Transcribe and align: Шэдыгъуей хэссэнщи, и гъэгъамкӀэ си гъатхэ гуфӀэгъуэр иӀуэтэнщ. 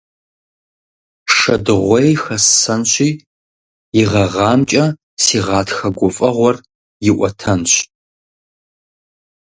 Шэдыгъуей 1.35 2.11
хэссэнщи, 2.23 3.09
и 4.01 4.03
гъэгъамкӀэ 4.09 4.85
си 5.23 5.37
гъатхэ 5.45 5.87
гуфӀэгъуэр 5.97 6.55
иӀуэтэнщ. 7.09 7.71